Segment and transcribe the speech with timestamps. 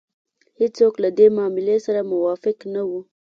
[0.59, 2.99] هېڅوک له دې معاملې سره موافق نه وو.